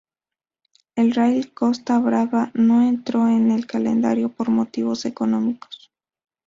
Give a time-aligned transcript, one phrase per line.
[0.95, 5.91] El Rally Costa Brava no entró en el calendario por motivos económicos.